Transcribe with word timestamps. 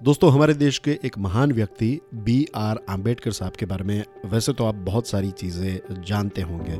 दोस्तों, 0.00 0.30
हमारे 0.32 0.52
देश 0.54 0.76
के 0.78 0.90
एक 1.04 1.16
महान 1.18 1.50
व्यक्ति 1.52 2.00
बी 2.16 2.46
आर 2.56 2.78
आम्बेडकर 2.88 3.30
साहब 3.30 3.52
के 3.52 3.66
बारे 3.66 3.84
में 3.84 4.04
वैसे 4.26 4.52
तो 4.52 4.64
आप 4.64 4.74
बहुत 4.76 5.06
सारी 5.06 5.30
चीज़ें 5.30 6.02
जानते 6.02 6.42
होंगे। 6.42 6.78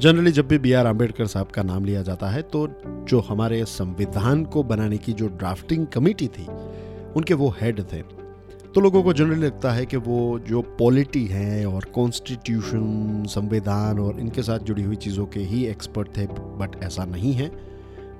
जनरली 0.00 0.32
जब 0.32 0.46
भी 0.48 0.58
बी 0.58 0.72
आर 0.72 0.86
आम्बेडकर 0.86 1.26
साहब 1.26 1.46
का 1.46 1.62
नाम 1.62 1.84
लिया 1.84 2.02
जाता 2.02 2.28
है 2.28 2.42
तो 2.44 2.66
जो 3.08 3.20
हमारे 3.20 3.64
संविधान 3.64 4.44
को 4.44 4.62
बनाने 4.62 4.98
की 4.98 5.12
जो 5.12 5.28
ड्राफ्टिंग 5.28 5.86
कमेटी 5.86 6.28
थी, 6.28 6.46
उनके 7.16 7.34
वो 7.34 7.54
हेड 7.60 7.80
थे। 7.92 8.02
तो 8.02 8.80
लोगों 8.80 9.02
को 9.02 9.12
जनरली 9.12 9.46
लगता 9.46 9.72
है 9.72 9.86
कि 9.86 9.96
वो 9.96 10.38
जो 10.48 10.62
पॉलिटी 10.78 11.26
हैं 11.26 11.66
और 11.66 11.84
कॉन्स्टिट्यूशन 11.94 13.24
संविधान 13.30 13.98
और 13.98 14.20
इनके 14.20 14.42
साथ 14.42 14.58
जुड़ी 14.60 14.82
हुई 14.82 14.96
चीज़ों 14.96 15.26
के 15.26 15.40
ही 15.42 15.66
एक्सपर्ट 15.66 16.16
थे 16.16 16.26
बट 16.26 16.82
ऐसा 16.84 17.04
नहीं 17.04 17.32
है। 17.32 17.73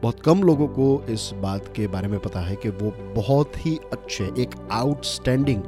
बहुत 0.05 0.21
कम 0.21 0.43
लोगों 0.43 0.67
को 0.69 0.87
इस 1.11 1.31
बात 1.35 1.73
के 1.77 1.87
बारे 1.87 2.09
में 2.09 2.19
पता 2.21 2.41
है 2.41 2.55
कि 2.57 2.69
वो 2.69 2.91
बहुत 3.15 3.53
ही 3.57 3.79
अच्छे, 3.93 4.25
एक 4.25 4.55
आउटस्टैंडिंग 4.73 5.63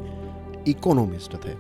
इकोनॉमिस्ट 0.69 1.35
थे। 1.35 1.53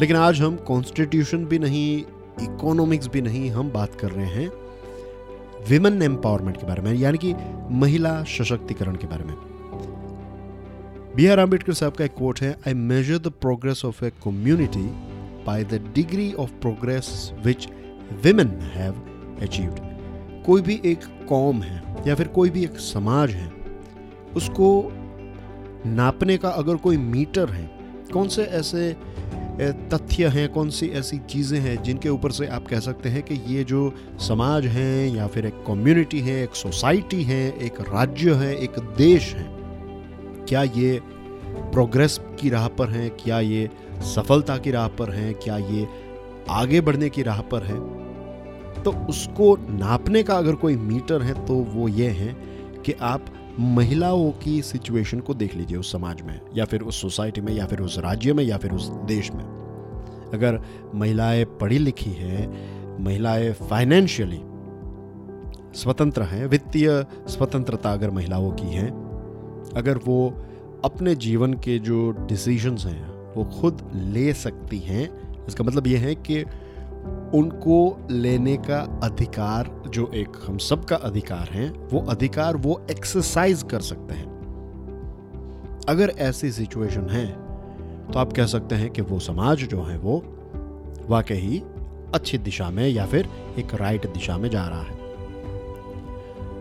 लेकिन 0.00 0.16
आज 0.16 0.40
हम 0.40 0.56
कॉन्स्टिट्यूशन 0.56 1.44
भी 1.44 1.58
नहीं 1.58 1.98
इकोनॉमिक्स 2.42 3.08
भी 3.08 3.22
नहीं, 3.22 3.50
हम 3.50 3.70
बात 3.70 3.94
कर 3.94 4.10
रहे 4.10 4.26
हैं 4.26 4.48
विमेन 5.68 6.02
एम्पावरमेंट 6.02 6.56
के 6.56 6.66
बारे 6.66 6.82
में, 6.82 6.92
यानी 6.94 7.18
कि 7.18 7.34
महिला 7.74 8.22
सशक्तिकरण 8.24 8.96
के 8.96 9.06
बारे 9.06 9.24
में। 9.24 9.34
बी 11.16 11.26
आर 11.26 11.40
आम्बेडकर 11.40 11.72
साहब 11.72 11.92
का 11.92 12.04
एक 12.04 12.14
कोट 12.14 12.40
है 12.40 12.56
I 12.66 12.74
measure 12.74 13.18
the 13.18 13.32
progress 13.40 13.84
of 13.84 14.04
a 14.04 14.10
community 14.24 14.86
by 15.46 15.64
the 15.64 15.82
degree 15.94 16.32
of 16.32 16.50
progress 16.50 17.32
which 17.44 17.68
women 18.24 18.58
have 18.74 19.02
achieved 19.42 19.87
कोई 20.48 20.62
भी 20.62 20.80
एक 20.84 21.04
कौम 21.28 21.62
है 21.62 21.82
या 22.06 22.14
फिर 22.14 22.28
कोई 22.28 22.50
भी 22.50 22.64
एक 22.64 22.78
समाज 22.80 23.30
है, 23.30 23.50
उसको 24.36 24.68
नापने 25.86 26.36
का 26.36 26.48
अगर 26.50 26.76
कोई 26.76 26.96
मीटर 26.96 27.50
है, 27.50 27.70
कौन 28.12 28.28
से 28.28 28.42
ऐसे 28.42 28.92
तथ्य 29.60 30.26
हैं, 30.26 30.48
कौन 30.48 30.70
सी 30.70 30.86
ऐसी 30.88 31.18
चीज़ें 31.30 31.58
हैं 31.60 31.82
जिनके 31.82 32.08
ऊपर 32.08 32.32
से 32.32 32.46
आप 32.46 32.66
कह 32.66 32.80
सकते 32.80 33.08
हैं 33.08 33.22
कि 33.22 33.34
ये 33.46 33.64
जो 33.64 33.92
समाज 34.28 34.66
है 34.66 35.08
या 35.08 35.26
फिर 35.26 35.46
एक 35.46 35.62
कम्युनिटी 35.66 36.20
है, 36.20 36.42
एक 36.42 36.54
सोसाइटी 36.54 37.22
है, 37.22 37.40
एक 37.58 37.80
राज्य 37.80 38.34
है, 38.34 38.54
एक 38.56 38.78
देश 38.98 39.34
है, 39.34 39.46
क्या 40.48 40.62
ये 40.62 40.98
प्रोग्रेस 41.72 42.20
की 42.40 42.50
राह 42.50 42.68
पर 42.68 42.90
हैं, 42.90 43.10
क्या 43.16 43.40
ये 43.40 43.68
सफलता 44.14 44.58
की 44.58 44.70
राह 44.70 44.88
पर 44.88 45.10
हैं, 45.10 45.34
क्या 45.34 45.56
ये 45.58 45.86
आगे 46.50 46.80
बढ़ने 46.80 47.08
की 47.08 47.22
राह 47.22 47.40
पर 47.42 47.62
है? 47.62 47.97
तो 48.78 48.92
उसको 48.92 49.56
नापने 49.56 50.22
का 50.22 50.34
अगर 50.34 50.54
कोई 50.54 50.76
मीटर 50.76 51.22
है 51.22 51.46
तो 51.46 51.54
वो 51.54 51.88
ये 51.88 52.08
है 52.08 52.36
कि 52.86 52.92
आप 52.92 53.24
महिलाओं 53.60 54.30
की 54.30 54.62
सिचुएशन 54.62 55.20
को 55.20 55.34
देख 55.34 55.54
लीजिए 55.54 55.78
उस 55.78 55.92
समाज 55.92 56.22
में, 56.22 56.40
या 56.56 56.64
फिर 56.64 56.80
उस 56.80 57.00
सोसाइटी 57.00 57.40
में, 57.40 57.52
या 57.52 57.66
फिर 57.66 57.80
उस 57.80 57.98
राज्य 57.98 58.32
में, 58.32 58.44
या 58.44 58.56
फिर 58.56 58.72
उस 58.72 58.88
देश 58.88 59.30
में। 59.32 59.44
अगर 60.34 60.60
महिलाएँ 60.94 61.44
पढ़ी 61.44 61.78
लिखी 61.78 62.10
हैं, 62.10 62.48
महिलाएँ 63.04 63.52
फाइनेंशियली 63.52 64.40
स्वतंत्र 65.74 66.22
हैं, 66.22 66.46
वित्तीय 66.46 67.06
स्वतंत्रता 67.28 67.92
अगर 67.92 68.10
महिलाओं 68.10 68.50
की 68.50 68.66
है, 68.66 68.88
अगर 69.76 69.96
वो 69.96 70.34
अपने 70.84 71.14
जीवन 71.14 71.54
के 71.54 71.78
जो 71.78 72.10
डिसीजंस 72.10 72.84
हैं, 72.86 73.34
वो 73.34 73.44
खुद 73.44 73.90
ले 73.94 74.32
सकती 74.32 74.78
हैं, 74.78 75.10
इसका 75.46 75.64
मतलब 75.64 75.86
ये 75.86 75.96
है 75.96 76.14
कि 76.14 76.44
उनको 77.34 78.06
लेने 78.10 78.56
का 78.56 79.00
अधिकार, 79.02 79.70
जो 79.88 80.10
एक 80.14 80.28
हम 80.46 80.58
सब 80.58 80.84
का 80.84 80.96
अधिकार 80.96 81.48
है, 81.52 81.68
वो 81.70 82.00
अधिकार 82.08 82.56
वो 82.56 82.80
एक्सरसाइज 82.90 83.64
कर 83.70 83.80
सकते 83.80 84.14
हैं। 84.14 84.26
अगर 85.88 86.12
ऐसी 86.18 86.52
सिचुएशन 86.52 87.08
है 87.08 87.26
तो 88.12 88.18
आप 88.18 88.32
कह 88.32 88.46
सकते 88.46 88.74
हैं 88.74 88.90
कि 88.90 89.02
वो 89.02 89.18
समाज 89.18 89.64
जो 89.64 89.82
है 89.82 89.98
वो 89.98 90.22
वाकई 91.08 91.62
अच्छी 92.14 92.38
दिशा 92.38 92.70
में 92.70 92.88
या 92.88 93.06
फिर 93.06 93.28
एक 93.58 93.74
राइट 93.74 94.06
दिशा 94.06 94.36
में 94.38 94.48
जा 94.50 94.66
रहा 94.68 94.82
है। 94.82 94.96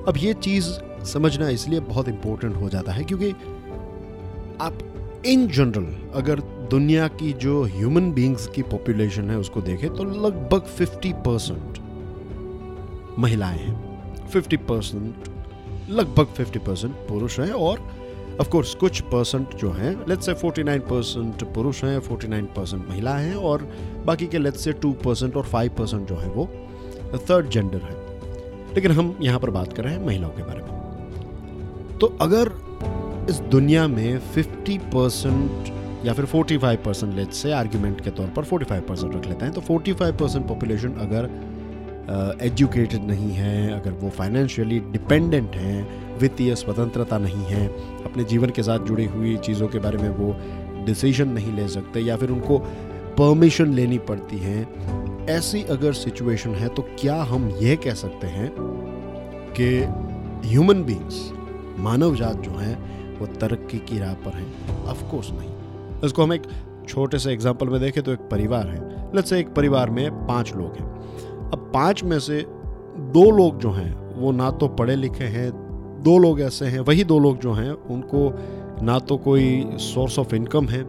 अब 0.08 0.14
ये 0.18 0.34
चीज़ 0.34 0.70
समझना 1.06 1.50
इसलिए 1.50 1.80
बहुत 1.80 2.08
इंपॉर्टेंट 2.10 2.56
हो 2.56 2.70
जाता 2.70 2.92
है 2.92 3.04
क्योंकि 3.04 3.32
आप 4.62 4.80
इन 5.28 5.48
जनरल 5.48 6.12
अगर 6.16 6.40
दुनिया 6.72 7.08
की 7.08 7.34
जो 7.34 7.64
ह्यूमन 7.64 8.12
बींग्स 8.12 8.48
की 8.48 8.62
पॉपुलेशन 8.62 9.30
है 9.30 9.38
उसको 9.38 9.62
देखें 9.62 9.90
तो 9.94 10.04
लगभग 10.04 10.66
50 10.78 11.14
परसेंट 11.14 11.78
महिलाएँ 13.20 13.60
हैं। 13.60 14.32
50 14.32 14.58
परसेंट 14.58 15.16
लगभग 15.90 16.28
50 16.36 16.58
परसेंट 16.58 16.94
पुरुष 16.94 17.40
हैं 17.40 17.52
और 17.52 17.92
ऑफ़ 18.42 18.50
कोर्स 18.50 18.76
कुछ 18.76 19.02
परसेंट 19.02 19.56
जो 19.56 19.72
हैं 19.72 20.06
लेट्स 20.10 20.26
से 20.26 20.34
49 20.34 20.80
परसेंट 20.80 21.44
पुरुष 21.44 21.84
हैं 21.84 22.00
49 22.00 22.46
परसेंट 22.56 22.90
महिला 22.90 23.16
हैं 23.16 23.36
और 23.36 23.68
बाकी 24.06 24.28
के 24.28 24.38
लेट्स 24.38 24.64
से 24.64 24.74
2 24.74 24.94
परसेंट 24.94 25.38
और 25.38 25.46
5 25.46 25.70
परसेंट 25.70 26.08
जो 26.10 26.16
है 26.16 26.30
वो 26.30 26.50
थर्ड 27.18 27.50
जेंडर 27.50 27.78
है। 27.78 27.96
लेकिन 28.76 28.92
हम 28.92 29.18
यहाँ 29.22 29.40
पर 29.40 29.50
बात 29.50 29.74
कर 29.74 29.84
रहे 29.84 29.94
हैं 29.94 30.06
महिलाओं 30.06 30.32
के 30.32 30.44
बारे 30.44 30.62
में। 30.62 31.98
तो 31.98 32.18
अगर 32.22 32.67
इस 33.30 33.40
दुनिया 33.40 33.88
में 33.88 34.22
50 34.34 34.78
परसेंट 34.78 36.06
या 36.06 36.14
फिर 36.14 36.26
45 36.26 36.76
परसेंट 36.76 37.14
लेट 37.14 37.32
से 37.32 37.52
आर्ग्यूमेंट 37.52 38.02
के 38.02 38.10
तौर 38.10 38.28
पर 38.28 38.46
45 38.46 38.82
परसेंट 38.82 39.16
रख 39.16 39.26
लेते 39.26 39.46
हैं। 39.46 39.54
तो 39.54 39.62
45 39.62 40.20
परसेंट 40.20 40.48
पॉपुलेशन 40.48 40.90
अगर 40.90 41.30
एजुकेटेड 42.42 43.00
uh, 43.00 43.08
नहीं 43.08 43.32
है 43.32 43.82
अगर 43.82 43.92
वो 43.92 44.10
फाइनेंशियली 44.10 44.80
डिपेंडेंट 44.80 45.56
हैं 45.56 46.18
वित्तीय 46.18 46.56
स्वतंत्रता 46.56 47.18
नहीं 47.18 47.44
है 47.46 47.68
अपने 48.04 48.24
जीवन 48.24 48.50
के 48.50 48.64
साथ 48.64 48.80
जुड़ी 48.80 49.06
हुई 49.06 49.38
चीज़ों 49.38 49.68
के 49.68 49.80
बारे 49.80 49.98
में 49.98 50.10
वो 50.10 50.36
डिसीज़न 50.86 51.30
नहीं 51.30 51.54
ले 51.54 51.68
सकते 51.68 52.00
या 52.00 52.18
फिर 52.18 52.30
उनको 52.30 52.58
परमिशन 53.20 53.74
लेनी 53.74 53.98
पड़ती 53.98 54.38
है 54.38 54.68
ऐसी 55.30 55.64
अगर 55.64 55.94
सिचुएशन 55.94 56.50
है 56.50 56.68
तो 56.68 56.82
क्या 56.82 57.16
हम 57.24 57.50
यह 57.50 57.76
कह 57.76 57.94
सकते 57.94 58.28
हैं 58.28 58.52
कि 59.60 59.70
ह्यूमन 60.50 60.84
बींग्स 60.84 61.32
मानव 61.80 62.16
जात 62.16 62.36
जो 62.36 62.52
है 62.52 62.97
वो 63.20 63.28
तरक्की 63.28 63.78
की 63.80 64.00
राह 64.00 64.14
पर 64.14 64.32
हैं। 64.32 64.86
अफकोर्स 64.86 65.32
नहीं। 65.32 65.50
इसको 66.06 66.24
हम 66.24 66.34
एक 66.34 66.44
छोटे 66.88 67.20
से 67.20 67.32
एग्ज़ाम्पल 67.32 67.68
में 67.68 67.80
देखें 67.82 68.04
तो 68.04 68.14
एक 68.14 68.20
परिवार 68.20 68.68
है। 68.68 69.16
लेट्स 69.16 69.30
से 69.30 69.40
एक 69.40 69.54
परिवार 69.54 69.90
में 69.90 70.28
पाँच 70.28 70.54
लोग 70.56 70.76
हैं। 70.76 70.86
अब 71.52 71.72
पाँच 71.74 72.04
में 72.04 72.20
से 72.20 72.46
दो 72.98 73.30
लोग 73.32 73.60
जो 73.60 73.72
हैं, 73.72 74.16
वो 74.16 74.32
ना 74.32 74.52
तो 74.52 74.68
पढ़े 74.68 74.96
लिखे 74.96 75.24
हैं, 75.24 75.50
दो 76.04 76.18
लोग 76.18 76.42
ऐसे 76.42 76.66
हैं, 76.66 76.80
वही 76.80 77.04
दो 77.04 77.20
लोग 77.20 77.40
जो 77.40 77.54
हैं, 77.54 77.72
उनको 77.72 78.32
ना 78.86 79.00
तो 79.00 79.18
कोई 79.18 79.66
सोर्स 79.80 80.20
ऑफ़ 80.20 80.36
इनकम 80.36 80.68
है 80.68 80.84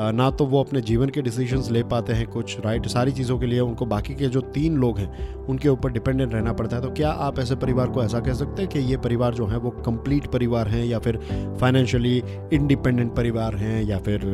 ना 0.00 0.30
तो 0.30 0.46
वो 0.46 0.60
अपने 0.60 0.80
जीवन 0.80 1.08
के 1.08 1.22
डिसीजंस 1.22 1.70
ले 1.70 1.82
पाते 1.82 2.12
हैं 2.12 2.26
कुछ 2.26 2.58
राइट 2.60 2.86
सारी 2.86 3.12
चीज़ों 3.12 3.38
के 3.38 3.46
लिए 3.46 3.60
उनको 3.60 3.86
बाकी 3.86 4.14
के 4.14 4.26
जो 4.26 4.40
तीन 4.54 4.76
लोग 4.76 4.98
हैं, 4.98 5.34
उनके 5.46 5.68
ऊपर 5.68 5.92
डिपेंडेंट 5.92 6.34
रहना 6.34 6.52
पड़ता 6.52 6.76
है। 6.76 6.82
तो 6.82 6.90
क्या 6.90 7.10
आप 7.10 7.38
ऐसे 7.38 7.54
परिवार 7.54 7.90
को 7.90 8.02
ऐसा 8.02 8.20
कह 8.20 8.32
सकते 8.32 8.62
हैं 8.62 8.70
कि 8.70 8.78
ये 8.78 8.96
परिवार 8.96 9.34
जो 9.34 9.46
है, 9.46 9.56
वो 9.56 9.70
कंप्लीट 9.70 10.26
परिवार 10.26 10.68
हैं 10.68 10.84
या 10.84 10.98
फिर 10.98 11.18
फाइनेंशियली 11.60 12.22
इंडिपेंडेंट 12.52 13.14
परिवार 13.14 13.56
हैं 13.56 13.82
या 13.82 13.98
फिर 13.98 14.24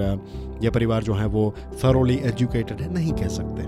ये 0.62 0.70
परिवार 0.70 1.02
जो 1.02 1.14
है, 1.14 1.26
वो 1.26 1.54
थरोली 1.84 2.16
एजुकेटेड 2.24 2.80
है? 2.80 2.92
नहीं 2.94 3.12
कह 3.12 3.28
सकते। 3.28 3.62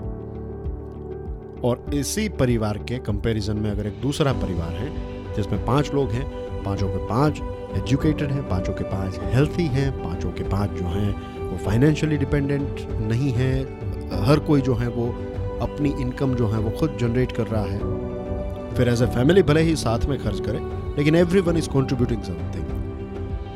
और 1.67 1.85
इसी 1.93 2.29
परिवार 2.29 2.77
के 2.77 2.97
कंपैरिजन 2.97 3.57
में 3.57 3.69
अगर 3.71 3.87
एक 3.87 4.01
दूसरा 4.01 4.33
परिवार 4.33 4.71
है, 4.71 4.89
जिसमें 5.35 5.65
पाँच 5.65 5.93
लोग 5.93 6.09
हैं, 6.09 6.25
पाँचों 6.63 6.87
के 6.89 6.97
पाँच 6.97 7.41
एजुकेटेड 7.77 8.31
हैं, 8.31 8.49
पाँचों 8.49 8.73
के 8.73 8.83
पाँच 8.83 9.19
हेल्थी 9.23 9.65
हैं, 9.67 9.91
पाँचों 10.03 10.31
के 10.31 10.43
पाँच 10.43 10.71
जो 10.71 10.85
हैं 10.85 11.32
वो 11.43 11.57
फाइनेंशियली 11.65 12.17
डिपेंडेंट 12.17 12.87
नहीं 13.01 13.31
है। 13.33 13.53
हर 14.25 14.39
कोई 14.47 14.61
जो 14.61 14.75
है 14.75 14.87
वो 14.89 15.07
अपनी 15.61 15.89
इनकम 16.01 16.33
जो 16.35 16.47
है 16.47 16.59
वो 16.59 16.69
खुद 16.79 16.97
जनरेट 16.99 17.31
कर 17.31 17.47
रहा 17.47 17.63
है। 17.63 17.79
फिर 18.75 18.89
एज 18.89 19.01
ए 19.01 19.05
फैमिली 19.07 19.43
भले 19.43 19.61
ही 19.61 19.75
साथ 19.77 20.05
में 20.05 20.17
खर्च 20.19 20.39
करे, 20.39 20.59
लेकिन 20.97 21.15
every 21.15 21.41
one 21.41 21.57
is 21.57 21.69
contributing 21.69 22.21
something 22.23 22.71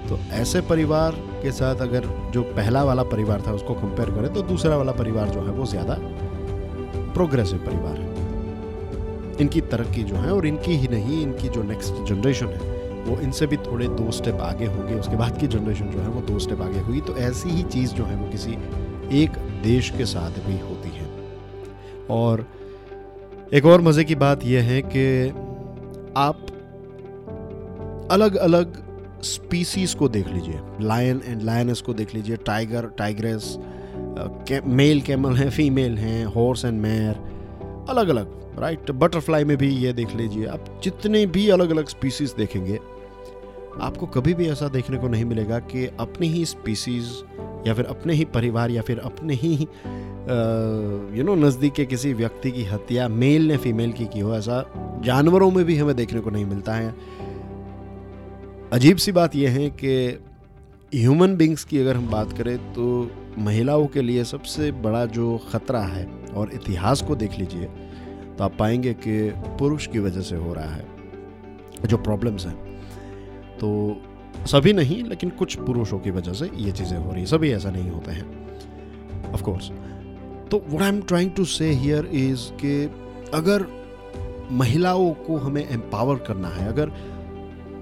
तो 0.10 0.18
ऐसे 0.34 0.62
परिवार 0.64 1.16
के 1.42 1.52
साथ 1.52 1.82
अगर 1.82 2.06
जो 2.34 2.42
पहला 2.52 2.84
वाला 2.84 3.04
परिवार 3.06 3.42
था 3.48 3.52
उसको 3.52 3.74
कंपेयर 3.74 4.10
करें 4.10 4.34
तो 4.34 4.42
दूसरा 4.44 4.78
वाला 4.78 4.92
परिवार 4.94 5.30
जो 5.30 5.42
है 5.42 5.52
वो 5.52 5.66
ज़्यादा 5.66 5.98
प्रोग्रेसिव 7.14 7.60
परिवार 7.60 7.98
है। 7.98 8.16
इनकी 9.38 9.62
तरक्की 9.72 10.04
जो 10.04 10.16
है 10.16 10.32
और 10.32 10.46
इनकी 10.48 10.76
ही 10.76 10.88
नहीं, 10.88 11.22
इनकी 11.22 11.50
जो 11.50 11.64
नेक्स्ट 11.64 12.04
जनरेशन 12.06 12.48
है 12.48 12.77
वो 13.08 13.20
इनसे 13.22 13.48
भी 13.48 13.58
थोड़े 13.58 13.88
दो 13.88 14.12
स्टेप 14.12 14.42
आगे 14.42 14.66
होंगे। 14.66 14.94
उसके 14.96 15.16
बाद 15.16 15.40
की 15.40 15.48
जनरेशन 15.48 15.90
जो 15.90 16.00
है 16.00 16.08
वो 16.08 16.22
दो 16.24 16.40
स्टेप 16.40 16.62
आगे 16.62 16.80
हुई 16.80 17.02
तो 17.02 17.16
ऐसी 17.18 17.50
ही 17.50 17.64
चीज़ 17.66 17.94
जो 17.94 18.04
है 18.04 18.16
वो 18.16 18.30
किसी 18.32 18.58
एक 19.22 19.38
देश 19.64 19.90
के 19.98 20.06
साथ 20.06 20.40
भी 20.48 20.60
होती 20.60 20.90
है। 20.90 21.06
और 22.10 22.46
एक 23.54 23.66
और 23.66 23.82
मज़े 23.82 24.04
की 24.04 24.16
बात 24.16 24.44
यह 24.46 24.64
है 24.64 24.82
कि 24.86 25.30
आप 26.18 26.46
अलग 28.12 28.36
अलग 28.36 28.84
स्पीसीज 29.24 29.94
को 29.94 30.08
देख 30.10 30.28
लीजिए। 30.28 30.60
लायन 30.82 31.22
एंड 31.26 31.42
लायनस 31.42 31.82
को 31.82 31.94
देख 31.94 32.14
लीजिए। 32.16 32.36
टाइगर 32.46 32.86
टाइग्रेस 32.98 33.58
मेल 34.66 35.02
कैमल 35.02 35.36
हैं 35.36 35.50
फीमेल 35.50 35.98
हैं 35.98 36.26
हॉर्स 36.26 36.66
एंड 36.66 36.80
मैर 36.82 37.16
अलग 37.90 38.10
अलग 38.10 38.36
राइट 38.60 38.92
बटरफ्लाई 38.94 39.44
में 39.44 39.56
भी 39.58 39.70
ये 39.70 39.94
देख 39.94 40.16
लीजिए। 40.16 40.46
आप 40.48 40.66
जितने 40.84 41.26
भी 41.28 41.50
अलग 41.50 41.70
अलग 41.70 41.88
स्पीसीज 41.88 42.34
देखेंगे 42.38 42.80
आपको 43.82 44.06
कभी 44.08 44.34
भी 44.34 44.48
ऐसा 44.50 44.68
देखने 44.68 44.98
को 44.98 45.08
नहीं 45.08 45.26
मिलेगा 45.26 45.60
कि 45.60 45.86
अपनी 46.00 46.28
ही 46.28 46.46
स्पीसीज 46.46 47.12
या 47.68 47.74
फिर 47.74 47.86
अपने 47.86 48.14
ही 48.14 48.26
परिवार 48.26 48.72
या 48.72 48.82
फिर 48.82 49.00
अपने 49.00 49.34
ही 49.34 49.54
यू 51.18 51.24
नो 51.24 51.36
नज़दीक 51.38 51.74
के 51.74 51.86
किसी 51.86 52.14
व्यक्ति 52.14 52.52
की 52.52 52.64
हत्या 52.64 53.08
मेल 53.08 53.48
ने 53.48 53.58
फीमेल 53.58 53.92
की 53.94 54.06
की 54.06 54.20
हो, 54.20 54.34
ऐसा 54.36 55.02
जानवरों 55.06 55.52
में 55.52 55.64
भी 55.66 55.78
हमें 55.78 55.96
देखने 55.96 56.20
को 56.20 56.30
नहीं 56.30 56.46
मिलता 56.46 56.74
है। 56.74 56.96
अजीब 58.74 58.98
सी 58.98 59.12
बात 59.12 59.36
यह 59.36 59.52
है 59.52 59.70
कि 59.84 59.96
ह्यूमन 60.94 61.36
बींग्स 61.36 61.64
की 61.64 61.80
अगर 61.80 61.96
हम 61.96 62.10
बात 62.10 62.32
करें 62.38 62.58
तो 62.74 63.12
महिलाओं 63.40 63.86
के 63.88 64.02
लिए 64.02 64.24
सबसे 64.24 64.72
बड़ा 64.72 65.06
जो 65.06 65.38
ख़तरा 65.52 65.82
है 65.82 66.06
और 66.36 66.52
इतिहास 66.54 67.02
को 67.02 67.16
देख 67.16 67.38
लीजिए 67.40 67.66
तो 68.38 68.44
आप 68.44 68.56
पाएँगे 68.60 68.94
कि 68.94 69.32
पुरुष 69.60 69.88
की 69.88 70.00
वजह 70.00 70.22
से 70.22 70.36
हो 70.36 70.54
रहा 70.54 70.70
है, 70.70 70.86
जो 71.86 71.98
प्रॉब्लम्स 71.98 72.46
हैं। 72.46 72.56
तो 73.60 73.70
सभी 74.48 74.74
नहीं, 74.74 75.04
लेकिन 75.04 75.30
कुछ 75.30 75.56
पुरुषों 75.58 76.00
की 76.00 76.12
वजह 76.12 76.34
से 76.34 76.50
ये 76.56 76.72
चीज़ें 76.72 76.98
हो 76.98 77.12
रही 77.12 77.20
हैं। 77.20 77.28
सभी 77.28 77.52
ऐसा 77.52 77.72
नहीं 77.72 77.90
होते 77.90 78.12
हैं। 78.12 79.34
ऑफ़ 79.34 79.44
कोर्स 79.44 79.72
तो 80.52 80.62
what 80.68 80.82
I 80.82 80.90
am 80.90 81.02
trying 81.02 81.32
to 81.32 81.46
say 81.46 81.70
here 81.72 82.06
is 82.06 82.50
के 82.56 82.84
अगर 83.38 83.66
महिलाओं 84.52 85.12
को 85.26 85.38
हमें 85.38 85.64
एम्पावर 85.64 86.16
करना 86.18 86.48
है, 86.48 86.68
अगर 86.68 86.92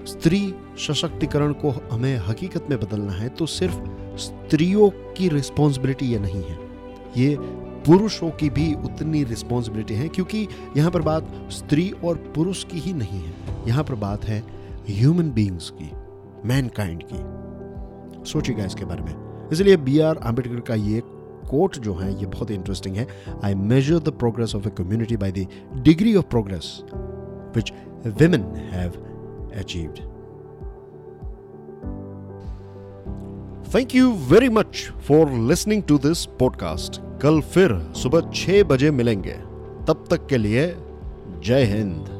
स्त्री 0.06 0.54
सशक्तिकरण 0.78 1.52
को 1.54 1.70
हमें 1.92 2.16
हकीकत 2.18 2.66
में 2.70 2.78
बदलना 2.80 3.12
है 3.12 3.28
तो 3.28 3.46
सिर्फ़ 3.48 3.76
स्त्रियों 4.18 4.88
की 5.16 5.28
रिस्पॉन्सिबिलिटी 5.28 6.06
ये 6.06 6.18
नहीं 6.18 6.42
है। 6.42 6.58
ये 7.16 7.36
पुरुषों 7.86 8.30
की 8.30 8.48
भी 8.50 8.72
उतनी 8.74 9.22
रिस्पॉन्सिबिलिटी 9.24 9.94
है, 9.94 10.08
क्योंकि 10.08 10.46
यहाँ 10.76 10.90
पर 10.90 11.02
बात 11.02 11.30
स्त्री 11.50 11.90
और 12.04 12.16
पुरुष 12.34 12.64
की 12.64 12.78
ही 12.78 12.92
नहीं 12.94 13.20
है। 13.20 13.34
यहाँ 13.68 13.84
पर 13.84 13.94
बात 13.96 14.24
है 14.24 14.42
ह्यूमन 14.88 15.30
बींग्स 15.30 15.70
की 15.70 15.90
मैनकाइंड 16.48 17.02
की। 17.12 18.30
सोचिएगा 18.30 18.64
इसके 18.64 18.84
बारे 18.84 19.02
में। 19.02 19.48
इसलिए 19.52 19.76
बी 19.76 19.98
आर 19.98 20.16
आम्बेडकर 20.16 20.60
का 20.60 20.74
ये 20.74 21.02
कोट 21.50 21.78
जो 21.78 21.94
है, 21.94 22.20
ये 22.20 22.26
बहुत 22.26 22.50
इंटरेस्टिंग 22.50 22.96
है। 22.96 23.06
I 23.44 23.54
measure 23.54 23.98
the 23.98 24.08
progress 24.08 24.54
of 24.54 24.66
a 24.68 24.70
community 24.70 25.16
by 25.16 25.32
the 25.32 25.46
degree 25.74 26.16
of 26.16 26.24
progress 26.24 26.82
which 27.56 27.72
women 28.06 28.42
have 28.42 28.90
achieved 29.56 29.98
thank 33.74 33.94
you 33.94 34.10
very 34.10 34.48
much 34.48 34.92
for 35.08 35.30
listening 35.30 35.82
to 35.82 35.98
this 35.98 36.24
podcast 36.26 37.00
कल 37.20 37.40
फिर 37.40 37.92
सुबह 37.96 38.30
छह 38.34 38.62
बजे 38.62 38.90
मिलेंगे। 38.90 39.34
तब 39.88 40.04
तक 40.10 40.26
के 40.26 40.36
लिए 40.36 40.76
जय 41.44 41.64
हिंद। 41.64 42.15